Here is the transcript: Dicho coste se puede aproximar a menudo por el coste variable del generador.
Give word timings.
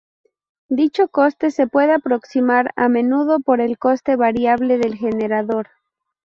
Dicho 0.71 1.09
coste 1.09 1.51
se 1.51 1.67
puede 1.67 1.93
aproximar 1.93 2.71
a 2.75 2.89
menudo 2.89 3.39
por 3.39 3.61
el 3.61 3.77
coste 3.77 4.15
variable 4.15 4.79
del 4.79 4.95
generador. 4.95 5.67